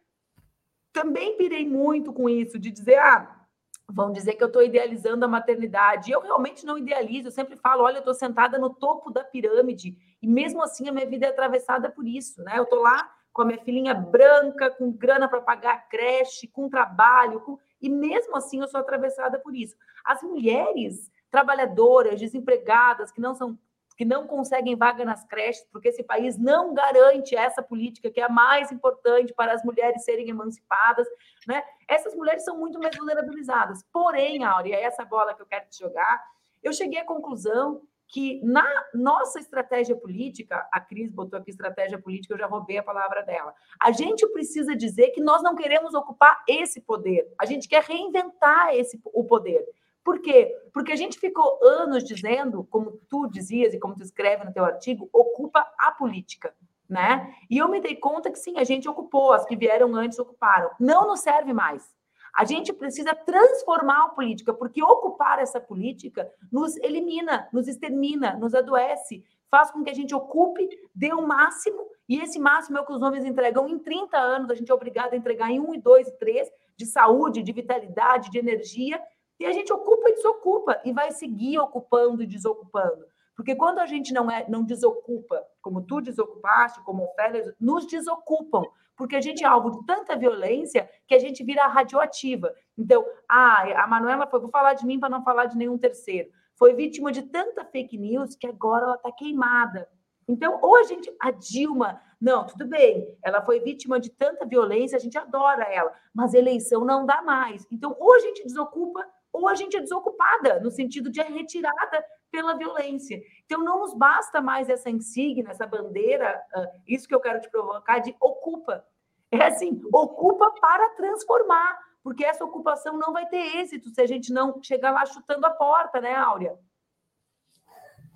[0.91, 3.45] também pirei muito com isso, de dizer, ah,
[3.87, 6.11] vão dizer que eu estou idealizando a maternidade.
[6.11, 9.99] Eu realmente não idealizo, eu sempre falo, olha, eu estou sentada no topo da pirâmide,
[10.23, 12.55] e mesmo assim a minha vida é atravessada por isso, né?
[12.57, 16.71] Eu estou lá com a minha filhinha branca, com grana para pagar a creche, com
[16.71, 17.59] trabalho, com...
[17.83, 19.77] e mesmo assim eu sou atravessada por isso.
[20.05, 23.59] As mulheres trabalhadoras, desempregadas, que não são
[23.97, 28.25] que não conseguem vaga nas creches, porque esse país não garante essa política que é
[28.27, 31.05] a mais importante para as mulheres serem emancipadas,
[31.49, 31.65] né?
[31.89, 33.83] Essas mulheres são muito mais vulnerabilizadas.
[33.93, 36.25] Porém, Áurea, é essa bola que eu quero te jogar,
[36.63, 38.65] eu cheguei à conclusão que na
[38.95, 43.53] nossa estratégia política, a Cris botou aqui estratégia política, eu já roubei a palavra dela.
[43.83, 48.75] A gente precisa dizer que nós não queremos ocupar esse poder, a gente quer reinventar
[48.75, 49.63] esse o poder.
[50.09, 50.57] Por quê?
[50.73, 54.65] Porque a gente ficou anos dizendo, como tu dizias e como tu escreve no teu
[54.65, 56.55] artigo, ocupa a política.
[56.89, 57.31] né?
[57.51, 60.71] E eu me dei conta que sim, a gente ocupou, as que vieram antes ocuparam.
[60.81, 61.95] Não nos serve mais.
[62.35, 68.55] A gente precisa transformar a política, porque ocupar essa política nos elimina, nos extermina, nos
[68.55, 72.87] adoece, faz com que a gente ocupe, dê o máximo, e esse máximo é o
[72.87, 75.75] que os homens entregam em 30 anos, a gente é obrigado a entregar em 1,
[75.75, 78.99] e 2 e 3, de saúde, de vitalidade, de energia,
[79.39, 83.07] e a gente ocupa e desocupa, e vai seguir ocupando e desocupando.
[83.37, 88.65] Porque quando a gente não é, não desocupa, como tu desocupaste, como Ofélia, nos desocupam,
[88.97, 92.53] porque a gente é alvo de tanta violência que a gente vira radioativa.
[92.77, 96.31] Então, ah, a Manuela foi, vou falar de mim para não falar de nenhum terceiro,
[96.57, 99.89] foi vítima de tanta fake news que agora ela está queimada.
[100.27, 104.97] Então, ou a gente, a Dilma, não, tudo bem, ela foi vítima de tanta violência,
[104.97, 107.65] a gente adora ela, mas eleição não dá mais.
[107.71, 109.07] Então, ou a gente desocupa,
[109.39, 113.21] ou a gente é desocupada, no sentido de retirada pela violência.
[113.45, 117.51] Então, não nos basta mais essa insígnia, essa bandeira, uh, isso que eu quero te
[117.51, 118.85] provocar, de ocupa.
[119.31, 124.33] É assim, ocupa para transformar, porque essa ocupação não vai ter êxito se a gente
[124.33, 126.59] não chegar lá chutando a porta, né, Áurea?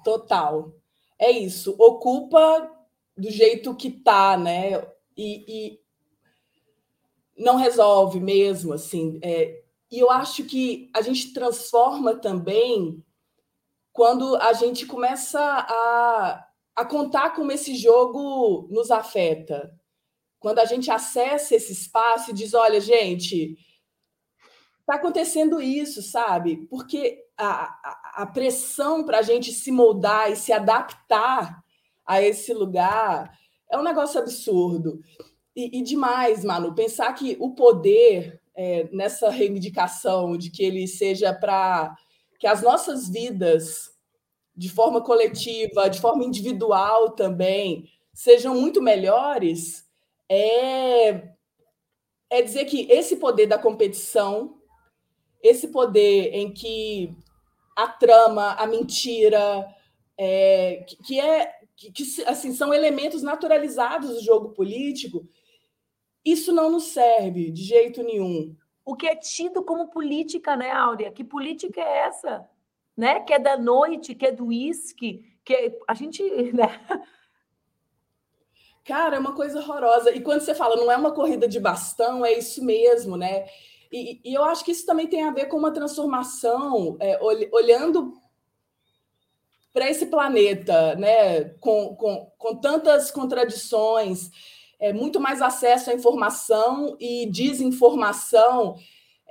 [0.04, 0.72] Total.
[1.18, 2.70] É isso, ocupa
[3.16, 4.82] do jeito que tá, né?
[5.16, 5.44] E,
[5.76, 5.82] e
[7.36, 9.20] não resolve mesmo, assim.
[9.22, 9.61] É,
[9.92, 13.04] e eu acho que a gente transforma também
[13.92, 19.70] quando a gente começa a, a contar como esse jogo nos afeta.
[20.40, 23.54] Quando a gente acessa esse espaço e diz: olha, gente,
[24.80, 26.66] está acontecendo isso, sabe?
[26.68, 31.62] Porque a, a, a pressão para a gente se moldar e se adaptar
[32.06, 33.38] a esse lugar
[33.70, 35.02] é um negócio absurdo.
[35.54, 41.32] E, e demais, Manu, pensar que o poder é, nessa reivindicação de que ele seja
[41.32, 41.94] para
[42.38, 43.90] que as nossas vidas,
[44.56, 49.84] de forma coletiva, de forma individual também, sejam muito melhores,
[50.28, 51.30] é,
[52.28, 54.58] é dizer que esse poder da competição,
[55.42, 57.16] esse poder em que
[57.76, 59.66] a trama, a mentira,
[60.18, 65.26] é, que, que é que, que, assim são elementos naturalizados do jogo político,
[66.24, 68.54] isso não nos serve de jeito nenhum
[68.84, 71.12] o que é tido como política, né, Áurea?
[71.12, 72.48] Que política é essa?
[72.96, 73.20] Né?
[73.20, 75.78] Que é da noite, que é do uísque, que é...
[75.86, 76.80] a gente, né?
[78.84, 80.10] Cara, é uma coisa horrorosa.
[80.10, 83.46] E quando você fala, não é uma corrida de bastão, é isso mesmo, né?
[83.90, 88.14] E, e eu acho que isso também tem a ver com uma transformação, é, olhando
[89.72, 91.44] para esse planeta, né?
[91.60, 94.30] Com, com, com tantas contradições
[94.82, 98.74] é, muito mais acesso à informação e desinformação.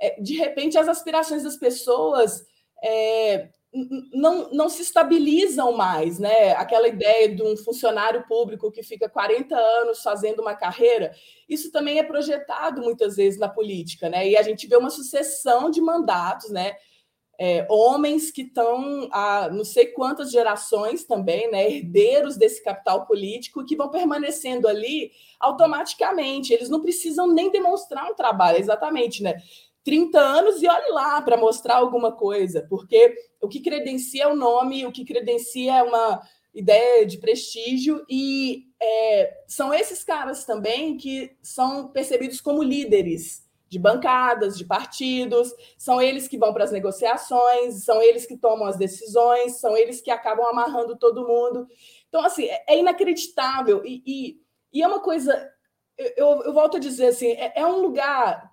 [0.00, 2.42] É, de repente, as aspirações das pessoas
[2.82, 3.50] é,
[4.14, 6.52] não, não se estabilizam mais, né?
[6.52, 11.14] Aquela ideia de um funcionário público que fica 40 anos fazendo uma carreira,
[11.46, 14.26] isso também é projetado muitas vezes na política, né?
[14.26, 16.76] E a gente vê uma sucessão de mandatos, né?
[17.38, 23.64] É, homens que estão há não sei quantas gerações também, né, herdeiros desse capital político,
[23.64, 26.52] que vão permanecendo ali automaticamente.
[26.52, 29.34] Eles não precisam nem demonstrar um trabalho, exatamente, né?
[29.84, 34.36] 30 anos e olhe lá para mostrar alguma coisa, porque o que credencia é o
[34.36, 36.22] nome, o que credencia é uma
[36.54, 43.78] ideia de prestígio, e é, são esses caras também que são percebidos como líderes de
[43.78, 48.76] bancadas, de partidos, são eles que vão para as negociações, são eles que tomam as
[48.76, 51.66] decisões, são eles que acabam amarrando todo mundo.
[52.06, 53.82] Então, assim, é, é inacreditável.
[53.82, 54.40] E, e,
[54.74, 55.50] e é uma coisa,
[55.96, 58.52] eu, eu, volto a dizer assim, é, é um lugar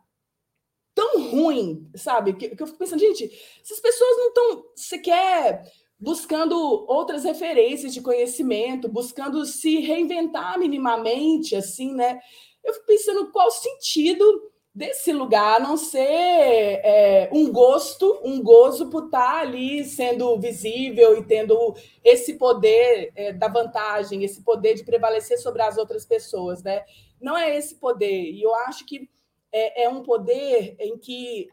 [0.95, 2.31] tão ruim, sabe?
[2.31, 3.29] Que, que eu fico pensando, gente,
[3.61, 6.55] essas pessoas não estão sequer buscando
[6.87, 12.21] outras referências de conhecimento, buscando se reinventar minimamente, assim, né?
[12.63, 14.49] Eu fico pensando qual sentido
[14.79, 21.17] desse lugar, a não ser é, um gosto, um gozo por estar ali sendo visível
[21.17, 26.63] e tendo esse poder é, da vantagem, esse poder de prevalecer sobre as outras pessoas,
[26.63, 26.85] né?
[27.19, 28.31] Não é esse poder.
[28.31, 29.09] E eu acho que
[29.51, 31.49] é, é um poder em que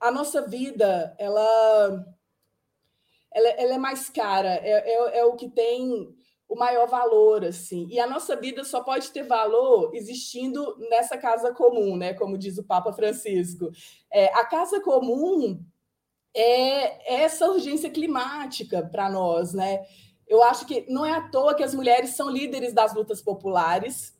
[0.00, 2.06] a nossa vida, ela,
[3.30, 6.16] ela, ela é mais cara, é, é, é o que tem
[6.48, 7.86] o maior valor, assim.
[7.90, 12.14] E a nossa vida só pode ter valor existindo nessa casa comum, né?
[12.14, 13.70] Como diz o Papa Francisco.
[14.10, 15.62] É, a casa comum
[16.34, 19.84] é essa urgência climática para nós, né?
[20.26, 24.16] Eu acho que não é à toa que as mulheres são líderes das lutas populares.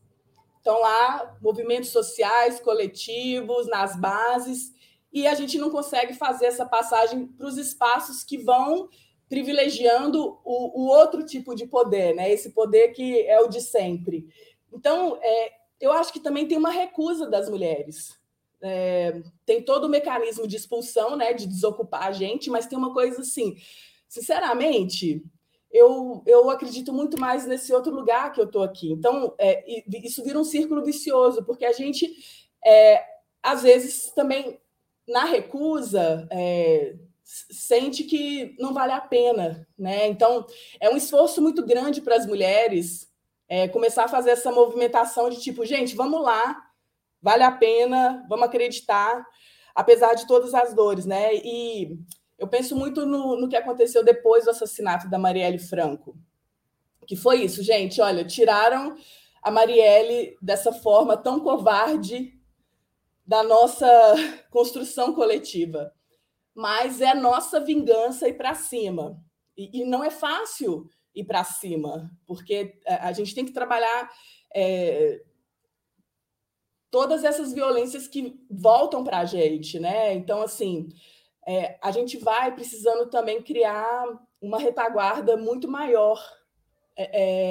[0.58, 4.72] Estão lá, movimentos sociais, coletivos, nas bases,
[5.10, 8.88] e a gente não consegue fazer essa passagem para os espaços que vão
[9.28, 12.30] privilegiando o, o, outro tipo de poder, né?
[12.32, 14.26] Esse poder que é o de sempre.
[14.72, 18.18] Então, é, eu acho que também tem uma recusa das mulheres.
[18.60, 22.92] É, tem todo o mecanismo de expulsão, né, de desocupar a gente, mas tem uma
[22.92, 23.56] coisa assim,
[24.08, 25.22] sinceramente,
[25.70, 28.90] eu, eu acredito muito mais nesse outro lugar que eu estou aqui.
[28.90, 29.64] Então, é,
[30.02, 32.10] isso vira um círculo vicioso, porque a gente,
[32.64, 33.04] é,
[33.42, 34.58] às vezes, também,
[35.06, 36.96] na recusa, é,
[37.28, 39.66] sente que não vale a pena.
[39.78, 40.06] Né?
[40.06, 40.46] Então,
[40.80, 43.06] é um esforço muito grande para as mulheres
[43.46, 46.56] é, começar a fazer essa movimentação de tipo, gente, vamos lá,
[47.20, 49.26] vale a pena, vamos acreditar,
[49.74, 51.04] apesar de todas as dores.
[51.04, 51.34] Né?
[51.36, 51.98] E
[52.38, 56.16] eu penso muito no, no que aconteceu depois do assassinato da Marielle Franco,
[57.06, 58.00] que foi isso, gente.
[58.00, 58.96] Olha, tiraram
[59.42, 62.32] a Marielle dessa forma tão covarde
[63.26, 63.86] da nossa
[64.50, 65.92] construção coletiva.
[66.58, 69.22] Mas é nossa vingança ir para cima.
[69.56, 74.10] E, e, não é fácil ir para cima, porque a gente tem que trabalhar
[74.54, 75.22] é,
[76.90, 80.14] todas essas violências que voltam para a gente, né?
[80.14, 80.88] Então, assim,
[81.46, 84.04] é, a gente vai precisando também criar
[84.40, 86.20] uma retaguarda muito maior.
[86.96, 87.10] É,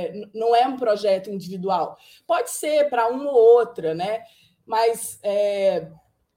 [0.09, 1.97] é, não é um projeto individual.
[2.25, 4.23] Pode ser para uma ou outra, né?
[4.67, 5.89] mas é,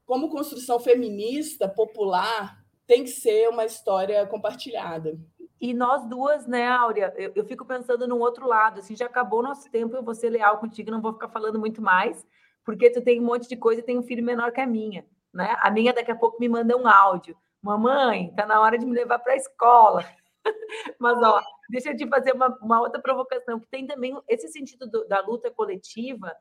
[0.07, 2.60] como construção feminista, popular,
[2.91, 5.17] tem que ser uma história compartilhada.
[5.61, 7.15] E nós duas, né, Áurea?
[7.17, 10.13] Eu, eu, fico pensando num outro lado, assim, já acabou o nosso tempo, eu vou
[10.13, 12.27] ser leal contigo, não vou ficar falando muito mais,
[12.65, 15.07] porque tu tem um monte de coisa e tem um filho menor que a minha,
[15.33, 15.55] né?
[15.61, 17.37] A minha daqui a pouco me manda um áudio.
[17.63, 20.05] Mamãe, tá na hora de me levar para a escola.
[20.99, 24.91] Mas, ó, deixa eu te fazer uma, uma outra provocação, que tem também esse sentido
[24.91, 26.35] do, da luta coletiva,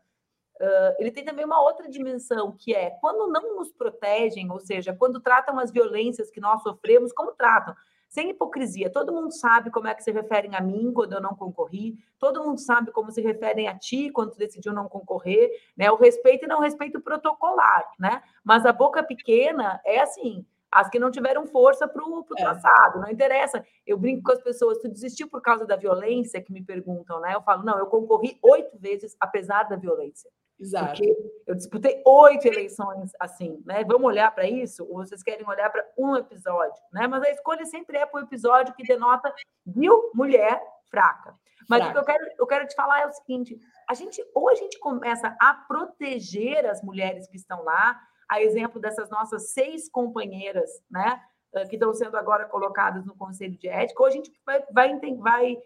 [0.60, 4.94] uh, ele tem também uma outra dimensão, que é quando não nos protegem, ou seja,
[4.94, 7.76] quando tratam as violências que nós sofremos, como tratam?
[8.08, 11.36] Sem hipocrisia, todo mundo sabe como é que se referem a mim quando eu não
[11.36, 15.92] concorri, todo mundo sabe como se referem a ti quando tu decidiu não concorrer, né?
[15.92, 18.24] O respeito e não respeito protocolar, né?
[18.44, 22.42] Mas a boca pequena é assim, as que não tiveram força para o é.
[22.42, 23.64] traçado, não interessa.
[23.86, 27.36] Eu brinco com as pessoas, tu desistiu por causa da violência, que me perguntam, né?
[27.36, 30.30] Eu falo, não, eu concorri oito vezes apesar da violência.
[30.60, 30.88] Exato.
[30.88, 33.84] Porque eu disputei oito eleições assim, né?
[33.86, 34.86] Vamos olhar para isso?
[34.90, 37.08] Ou vocês querem olhar para um episódio, né?
[37.08, 39.34] Mas a escolha sempre é para o episódio que denota,
[39.66, 41.34] viu, mulher fraca.
[41.70, 41.90] Mas fraca.
[41.90, 43.58] o que eu quero, eu quero te falar é o seguinte:
[43.90, 48.82] a gente, ou a gente começa a proteger as mulheres que estão lá, a exemplo
[48.82, 51.22] dessas nossas seis companheiras, né,
[51.70, 55.58] que estão sendo agora colocadas no Conselho de Ética, ou a gente vai, vai, vai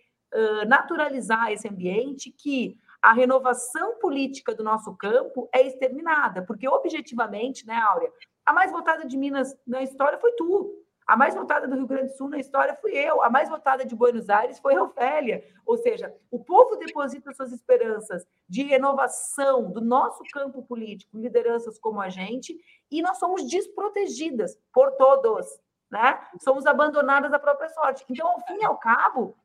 [0.68, 7.76] naturalizar esse ambiente que a renovação política do nosso campo é exterminada, porque objetivamente, né,
[7.76, 8.10] Áurea,
[8.46, 10.74] a mais votada de Minas na história foi tu.
[11.06, 13.22] A mais votada do Rio Grande do Sul na história fui eu.
[13.22, 15.44] A mais votada de Buenos Aires foi a Ofélia.
[15.66, 22.00] Ou seja, o povo deposita suas esperanças de renovação do nosso campo político, lideranças como
[22.00, 22.58] a gente,
[22.90, 25.46] e nós somos desprotegidas por todos.
[25.92, 26.22] Né?
[26.42, 28.06] Somos abandonadas à própria sorte.
[28.10, 29.36] Então, ao fim e ao cabo,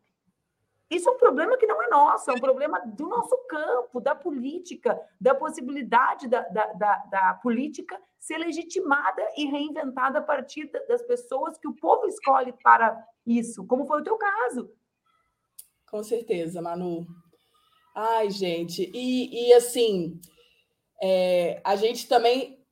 [0.91, 4.15] isso é um problema que não é nosso, é um problema do nosso campo, da
[4.15, 11.03] política, da possibilidade da, da, da, da política ser legitimada e reinventada a partir das
[11.03, 14.73] pessoas que o povo escolhe para isso, como foi o teu caso.
[15.91, 17.07] Com certeza, Manu.
[17.95, 20.19] Ai, gente, e, e assim,
[21.03, 22.65] é, a gente também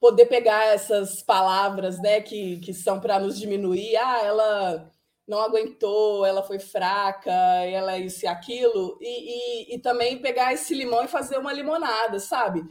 [0.00, 4.90] poder pegar essas palavras né, que, que são para nos diminuir, ah, ela
[5.30, 9.06] não aguentou, ela foi fraca, ela é isso e aquilo, e,
[9.70, 12.64] e, e também pegar esse limão e fazer uma limonada, sabe?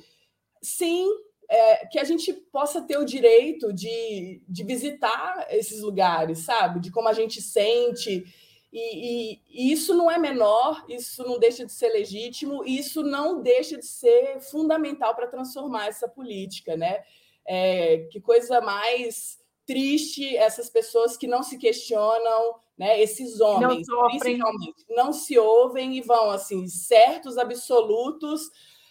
[0.61, 1.07] Sim,
[1.47, 6.81] é, que a gente possa ter o direito de, de visitar esses lugares, sabe?
[6.81, 8.25] De como a gente sente.
[8.73, 13.01] E, e, e, isso não é menor, isso não deixa de ser legítimo, e isso
[13.01, 17.03] não deixa de ser fundamental para transformar essa política, né?
[17.47, 19.38] É, que coisa mais
[19.69, 22.99] triste essas pessoas que não se questionam, né?
[22.99, 28.49] Esses homens, não principalmente, não se ouvem e vão assim, certos absolutos,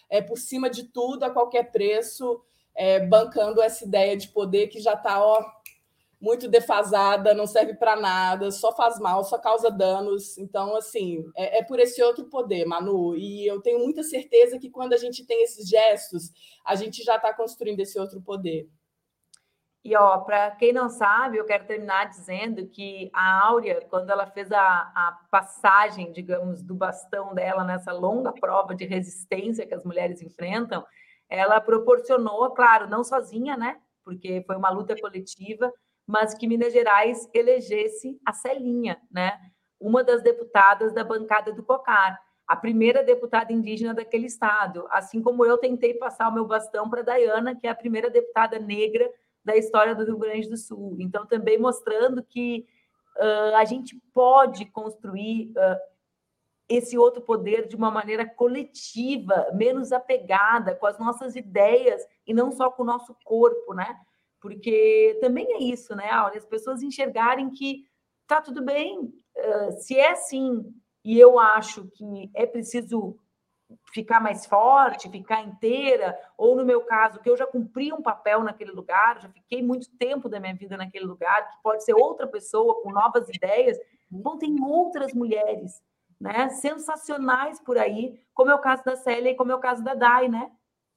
[0.09, 2.41] é, por cima de tudo, a qualquer preço,
[2.73, 5.19] é, bancando essa ideia de poder que já está
[6.21, 10.37] muito defasada, não serve para nada, só faz mal, só causa danos.
[10.37, 13.17] Então, assim, é, é, por esse outro poder, Manu.
[13.17, 16.31] E eu tenho muita certeza que quando a gente tem esses gestos,
[16.65, 18.69] a gente já está construindo esse outro poder.
[19.83, 24.27] E, ó, para quem não sabe, eu quero terminar dizendo que a Áurea, quando ela
[24.27, 29.85] fez a, a passagem, digamos, do bastão dela nessa longa prova de resistência que as
[29.85, 30.85] mulheres enfrentam,
[31.29, 33.79] ela proporcionou, claro, não sozinha, né?
[34.03, 35.71] Porque foi uma luta coletiva,
[36.05, 39.39] mas que Minas Gerais elegesse a Celinha, né?
[39.79, 45.45] Uma das deputadas da bancada do COCAR, a primeira deputada indígena daquele estado, assim como
[45.45, 49.09] eu tentei passar o meu bastão para Dayana, que é a primeira deputada negra
[49.49, 50.95] da história do Rio Grande do Sul.
[50.99, 52.67] Então, também mostrando que
[53.17, 55.79] uh, a gente pode construir uh,
[56.69, 62.51] esse outro poder de uma maneira coletiva, menos apegada com as nossas ideias e não
[62.51, 63.99] só com o nosso corpo, né?
[64.39, 66.37] Porque também é isso, né, Aura?
[66.37, 67.85] As pessoas enxergarem que
[68.27, 70.71] tá tudo bem, uh, se é assim,
[71.03, 73.17] e eu acho que é preciso
[73.93, 78.43] ficar mais forte, ficar inteira, ou no meu caso, que eu já cumpri um papel
[78.43, 82.27] naquele lugar, já fiquei muito tempo da minha vida naquele lugar, que pode ser outra
[82.27, 83.77] pessoa com novas ideias.
[84.09, 85.81] Bom, tem outras mulheres,
[86.19, 89.83] né, sensacionais por aí, como é o caso da Célia e como é o caso
[89.83, 90.51] da Dai, né?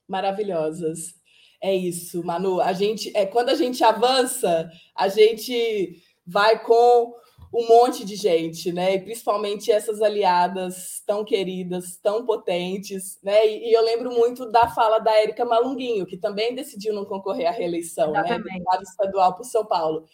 [0.08, 1.20] Maravilhosas.
[1.62, 2.60] É isso, Manu.
[2.60, 7.14] A gente, é quando a gente avança, a gente vai com
[7.53, 8.94] um monte de gente, né?
[8.94, 13.46] E principalmente essas aliadas tão queridas, tão potentes, né?
[13.46, 17.46] E, e eu lembro muito da fala da Érica Malunguinho, que também decidiu não concorrer
[17.46, 18.20] à reeleição, né?
[18.20, 18.46] Exatamente.
[18.46, 18.55] né?
[18.55, 20.07] Deputado estadual por São Paulo.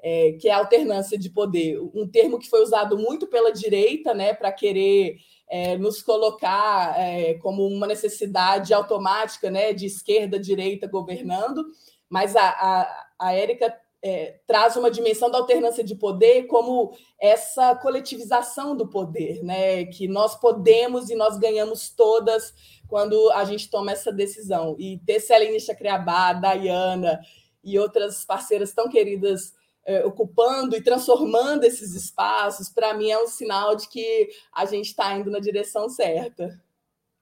[0.00, 4.14] É, que é a alternância de poder, um termo que foi usado muito pela direita,
[4.14, 5.16] né, para querer
[5.50, 11.66] é, nos colocar é, como uma necessidade automática né, de esquerda, direita governando,
[12.08, 17.74] mas a, a, a Érica é, traz uma dimensão da alternância de poder como essa
[17.76, 19.84] coletivização do poder, né?
[19.86, 22.54] Que nós podemos e nós ganhamos todas
[22.86, 24.76] quando a gente toma essa decisão.
[24.78, 27.20] E ter Celine Chacriabá, Dayana
[27.62, 29.52] e outras parceiras tão queridas
[29.84, 34.86] é, ocupando e transformando esses espaços, para mim é um sinal de que a gente
[34.86, 36.60] está indo na direção certa.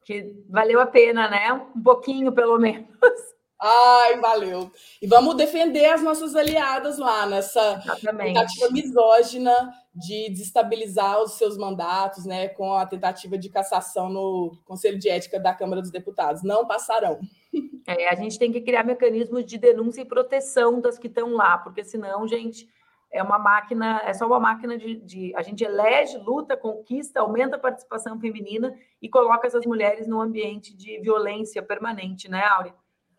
[0.05, 1.53] Que valeu a pena, né?
[1.53, 2.87] Um pouquinho, pelo menos.
[3.61, 4.71] Ai, valeu.
[5.01, 8.35] E vamos defender as nossas aliadas lá nessa Exatamente.
[8.35, 9.55] tentativa misógina
[9.95, 15.41] de desestabilizar os seus mandatos, né, com a tentativa de cassação no Conselho de Ética
[15.41, 16.43] da Câmara dos Deputados.
[16.43, 17.19] Não passarão.
[17.87, 21.57] É, a gente tem que criar mecanismos de denúncia e proteção das que estão lá,
[21.57, 22.69] porque senão, gente,
[23.11, 27.57] é uma máquina, é só uma máquina de, de, A gente elege, luta, conquista, aumenta
[27.57, 32.75] a participação feminina e coloca essas mulheres num ambiente de violência permanente, né, Áurea?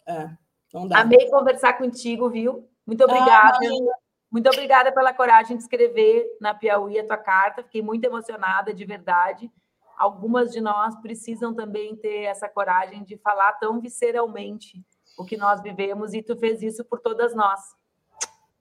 [0.07, 0.29] É,
[0.73, 1.01] não dá.
[1.01, 2.69] Amei conversar contigo, viu?
[2.85, 3.57] Muito obrigada.
[3.57, 3.97] Ah,
[4.31, 7.63] muito obrigada pela coragem de escrever na Piauí a tua carta.
[7.63, 9.51] Fiquei muito emocionada, de verdade
[9.97, 14.85] algumas de nós precisam também ter essa coragem de falar tão visceralmente
[15.17, 17.59] o que nós vivemos e tu fez isso por todas nós.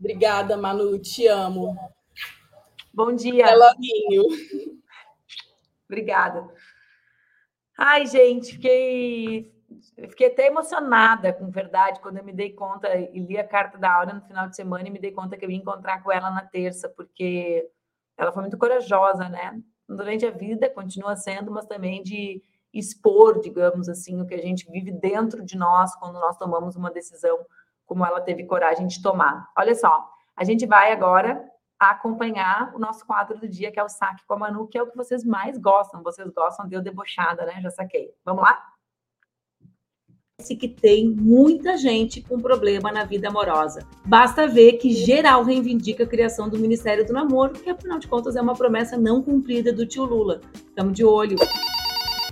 [0.00, 1.76] Obrigada, Manu, te amo.
[2.92, 3.50] Bom dia.
[3.50, 4.24] Eloninho.
[5.84, 6.48] Obrigada.
[7.78, 9.54] Ai, gente, fiquei
[10.08, 13.92] fiquei até emocionada, com verdade, quando eu me dei conta e li a carta da
[13.92, 16.30] Aura no final de semana e me dei conta que eu ia encontrar com ela
[16.30, 17.68] na terça, porque
[18.16, 19.60] ela foi muito corajosa, né?
[19.88, 22.42] durante a vida, continua sendo, mas também de
[22.72, 26.90] expor, digamos assim, o que a gente vive dentro de nós quando nós tomamos uma
[26.90, 27.38] decisão
[27.86, 29.48] como ela teve coragem de tomar.
[29.56, 31.42] Olha só, a gente vai agora
[31.78, 34.82] acompanhar o nosso quadro do dia, que é o saque com a Manu, que é
[34.82, 36.02] o que vocês mais gostam.
[36.02, 37.60] Vocês gostam de eu debochada, né?
[37.60, 38.12] Já saquei.
[38.24, 38.60] Vamos lá?
[40.54, 43.88] Que tem muita gente com problema na vida amorosa.
[44.04, 48.36] Basta ver que geral reivindica a criação do Ministério do Namoro, que afinal de contas
[48.36, 50.42] é uma promessa não cumprida do tio Lula.
[50.54, 51.36] Estamos de olho.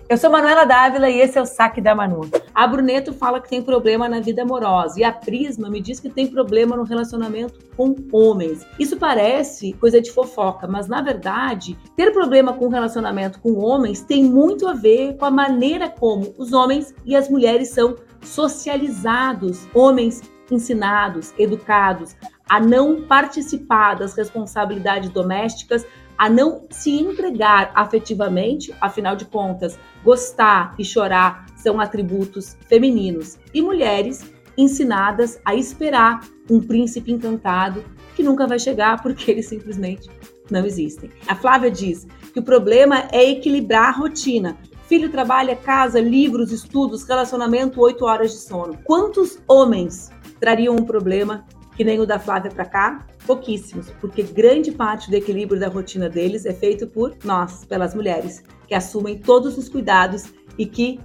[0.07, 2.28] Eu sou Manuela Dávila e esse é o Saque da Manu.
[2.55, 6.11] A Bruneto fala que tem problema na vida amorosa e a Prisma me diz que
[6.11, 8.66] tem problema no relacionamento com homens.
[8.78, 14.22] Isso parece coisa de fofoca, mas na verdade, ter problema com relacionamento com homens tem
[14.22, 19.66] muito a ver com a maneira como os homens e as mulheres são socializados.
[19.74, 22.14] Homens ensinados, educados
[22.48, 25.86] a não participar das responsabilidades domésticas
[26.24, 33.60] a não se entregar afetivamente, afinal de contas, gostar e chorar são atributos femininos, e
[33.60, 34.24] mulheres
[34.56, 37.84] ensinadas a esperar um príncipe encantado
[38.16, 40.08] que nunca vai chegar porque eles simplesmente
[40.50, 41.10] não existem.
[41.28, 44.56] A Flávia diz que o problema é equilibrar a rotina.
[44.88, 48.78] Filho trabalha, casa, livros, estudos, relacionamento, oito horas de sono.
[48.82, 50.10] Quantos homens
[50.40, 51.44] trariam um problema
[51.76, 53.06] que nem o da Flávia para cá?
[53.26, 58.42] Pouquíssimos, porque grande parte do equilíbrio da rotina deles é feito por nós, pelas mulheres,
[58.66, 61.00] que assumem todos os cuidados e que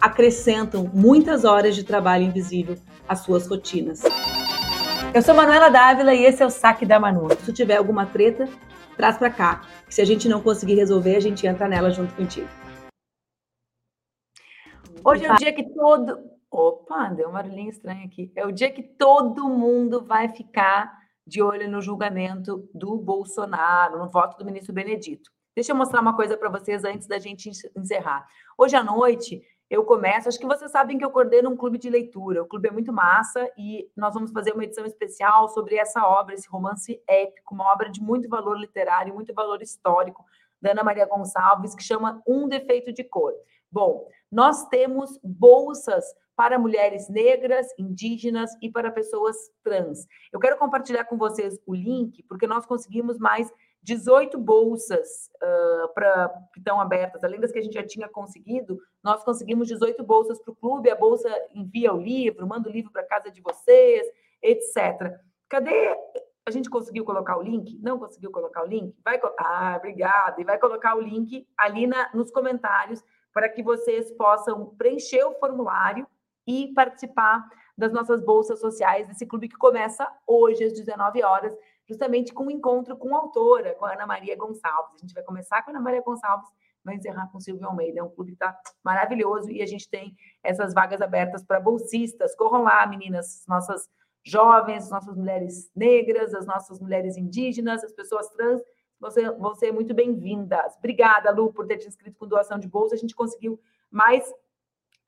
[0.00, 2.76] acrescentam muitas horas de trabalho invisível
[3.08, 4.02] às suas rotinas.
[5.14, 7.28] Eu sou Manuela Dávila e esse é o Saque da Manu.
[7.44, 8.48] Se tiver alguma treta,
[8.96, 9.62] traz para cá.
[9.88, 12.48] Se a gente não conseguir resolver, a gente entra nela junto contigo.
[15.04, 18.30] Hoje é o dia que todo Opa, deu um barulhinho estranho aqui.
[18.36, 20.96] É o dia que todo mundo vai ficar
[21.26, 25.32] de olho no julgamento do Bolsonaro, no voto do ministro Benedito.
[25.52, 28.24] Deixa eu mostrar uma coisa para vocês antes da gente encerrar.
[28.56, 31.90] Hoje à noite eu começo, acho que vocês sabem que eu coordeno um clube de
[31.90, 32.44] leitura.
[32.44, 36.34] O clube é muito massa e nós vamos fazer uma edição especial sobre essa obra,
[36.34, 40.24] esse romance épico, uma obra de muito valor literário, muito valor histórico,
[40.62, 43.32] da Ana Maria Gonçalves, que chama Um Defeito de Cor.
[43.72, 46.04] Bom, nós temos bolsas
[46.36, 50.06] para mulheres negras, indígenas e para pessoas trans.
[50.32, 53.52] Eu quero compartilhar com vocês o link, porque nós conseguimos mais
[53.84, 58.80] 18 bolsas uh, pra, que estão abertas, além das que a gente já tinha conseguido,
[59.02, 62.90] nós conseguimos 18 bolsas para o clube, a bolsa envia o livro, manda o livro
[62.90, 64.06] para casa de vocês,
[64.42, 65.18] etc.
[65.48, 65.94] Cadê?
[66.46, 67.78] A gente conseguiu colocar o link?
[67.82, 68.94] Não conseguiu colocar o link?
[69.04, 70.40] Vai Ah, obrigada.
[70.40, 75.34] E vai colocar o link ali na, nos comentários para que vocês possam preencher o
[75.34, 76.06] formulário
[76.46, 82.32] e participar das nossas bolsas sociais desse clube que começa hoje às 19 horas justamente
[82.32, 84.94] com o um encontro com a autora, com a Ana Maria Gonçalves.
[84.96, 86.48] A gente vai começar com a Ana Maria Gonçalves,
[86.82, 88.00] vai encerrar com o Silvio Almeida.
[88.00, 92.34] É um clube que está maravilhoso e a gente tem essas vagas abertas para bolsistas.
[92.34, 93.88] Corram lá, meninas, nossas
[94.24, 98.62] jovens, nossas mulheres negras, as nossas mulheres indígenas, as pessoas trans.
[99.00, 100.76] Você, vão ser muito bem-vindas.
[100.78, 102.94] Obrigada, Lu, por ter te inscrito com doação de bolsa.
[102.94, 104.32] A gente conseguiu mais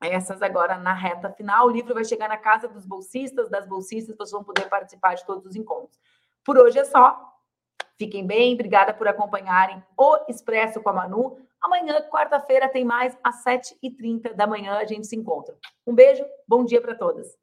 [0.01, 1.67] essas agora na reta final.
[1.67, 5.25] O livro vai chegar na casa dos bolsistas, das bolsistas, vocês vão poder participar de
[5.25, 5.99] todos os encontros.
[6.43, 7.33] Por hoje é só.
[7.97, 11.37] Fiquem bem, obrigada por acompanharem o Expresso com a Manu.
[11.59, 14.77] Amanhã, quarta-feira, tem mais às 7h30 da manhã.
[14.77, 15.55] A gente se encontra.
[15.85, 17.35] Um beijo, bom dia para todas.